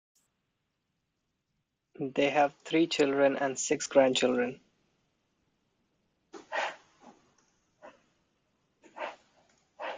They 1.99 2.31
have 2.31 2.55
three 2.65 2.87
children 2.87 3.37
and 3.37 3.59
six 3.59 3.85
grandchildren. 3.85 4.59